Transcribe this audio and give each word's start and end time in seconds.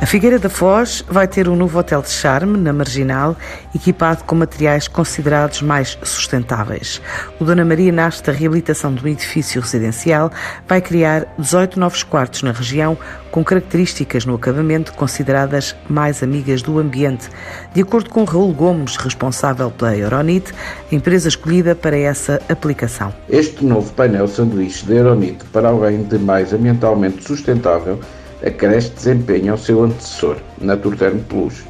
A 0.00 0.06
Figueira 0.06 0.38
da 0.38 0.48
Foz 0.48 1.04
vai 1.06 1.28
ter 1.28 1.46
um 1.46 1.54
novo 1.54 1.78
hotel 1.78 2.00
de 2.00 2.08
charme 2.08 2.56
na 2.56 2.72
Marginal, 2.72 3.36
equipado 3.74 4.24
com 4.24 4.34
materiais 4.34 4.88
considerados 4.88 5.60
mais 5.60 5.98
sustentáveis. 6.02 7.02
O 7.38 7.44
Dona 7.44 7.66
Maria 7.66 7.92
nasce 7.92 8.22
da 8.22 8.32
reabilitação 8.32 8.94
um 9.04 9.06
edifício 9.06 9.60
residencial, 9.60 10.32
vai 10.66 10.80
criar 10.80 11.26
18 11.38 11.78
novos 11.78 12.02
quartos 12.02 12.42
na 12.42 12.50
região, 12.50 12.96
com 13.30 13.44
características 13.44 14.24
no 14.24 14.34
acabamento 14.36 14.94
consideradas 14.94 15.76
mais 15.86 16.22
amigas 16.22 16.62
do 16.62 16.78
ambiente. 16.78 17.28
De 17.74 17.82
acordo 17.82 18.08
com 18.08 18.24
Raul 18.24 18.54
Gomes, 18.54 18.96
responsável 18.96 19.70
pela 19.70 19.94
Euronite, 19.94 20.54
a 20.90 20.94
empresa 20.94 21.28
escolhida 21.28 21.74
para 21.74 21.98
essa 21.98 22.40
aplicação. 22.48 23.12
Este 23.28 23.66
novo 23.66 23.92
painel 23.92 24.26
sanduíche 24.26 24.86
da 24.86 24.94
Euronite 24.94 25.44
para 25.52 25.68
alguém 25.68 26.02
de 26.04 26.18
mais 26.18 26.54
ambientalmente 26.54 27.22
sustentável 27.22 28.00
acresce 28.44 28.90
desempenho 28.90 29.52
ao 29.52 29.58
seu 29.58 29.82
antecessor, 29.82 30.36
Naturterm 30.60 31.18
Plus, 31.28 31.64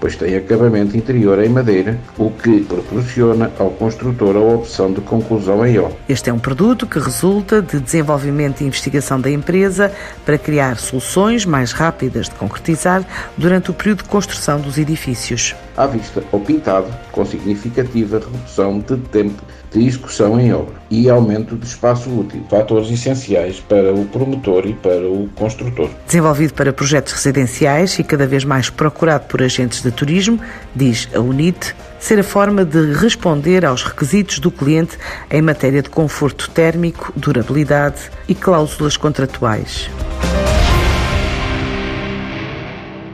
pois 0.00 0.16
tem 0.16 0.34
acabamento 0.34 0.96
interior 0.96 1.42
em 1.42 1.48
madeira, 1.48 1.98
o 2.16 2.30
que 2.30 2.60
proporciona 2.60 3.50
ao 3.58 3.70
construtor 3.70 4.34
a 4.34 4.40
opção 4.40 4.92
de 4.92 5.00
conclusão 5.02 5.64
em 5.66 5.78
O. 5.78 5.92
Este 6.08 6.30
é 6.30 6.32
um 6.32 6.38
produto 6.38 6.86
que 6.86 6.98
resulta 6.98 7.60
de 7.60 7.78
desenvolvimento 7.78 8.62
e 8.62 8.66
investigação 8.66 9.20
da 9.20 9.30
empresa 9.30 9.92
para 10.24 10.38
criar 10.38 10.78
soluções 10.78 11.44
mais 11.44 11.72
rápidas 11.72 12.28
de 12.28 12.34
concretizar 12.34 13.04
durante 13.36 13.70
o 13.70 13.74
período 13.74 14.02
de 14.02 14.08
construção 14.08 14.60
dos 14.60 14.78
edifícios. 14.78 15.54
À 15.80 15.86
vista 15.86 16.22
ou 16.30 16.38
pintado, 16.40 16.94
com 17.10 17.24
significativa 17.24 18.18
redução 18.18 18.80
de 18.80 18.98
tempo 18.98 19.42
de 19.70 19.86
execução 19.86 20.38
em 20.38 20.52
obra 20.52 20.74
e 20.90 21.08
aumento 21.08 21.56
de 21.56 21.64
espaço 21.64 22.10
útil, 22.10 22.44
fatores 22.50 22.90
essenciais 22.90 23.60
para 23.60 23.94
o 23.94 24.04
promotor 24.04 24.66
e 24.66 24.74
para 24.74 25.08
o 25.08 25.26
construtor. 25.34 25.88
Desenvolvido 26.04 26.52
para 26.52 26.70
projetos 26.70 27.14
residenciais 27.14 27.98
e 27.98 28.04
cada 28.04 28.26
vez 28.26 28.44
mais 28.44 28.68
procurado 28.68 29.24
por 29.24 29.42
agentes 29.42 29.80
de 29.80 29.90
turismo, 29.90 30.38
diz 30.76 31.08
a 31.14 31.20
UNIT, 31.20 31.74
ser 31.98 32.18
a 32.18 32.24
forma 32.24 32.62
de 32.62 32.92
responder 32.92 33.64
aos 33.64 33.82
requisitos 33.82 34.38
do 34.38 34.50
cliente 34.50 34.98
em 35.30 35.40
matéria 35.40 35.80
de 35.80 35.88
conforto 35.88 36.50
térmico, 36.50 37.10
durabilidade 37.16 38.10
e 38.28 38.34
cláusulas 38.34 38.98
contratuais. 38.98 39.88